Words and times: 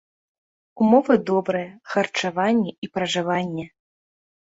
Умовы 0.85 1.15
добрыя, 1.29 1.69
харчаванне 1.93 2.71
і 2.87 2.93
пражыванне. 2.97 3.65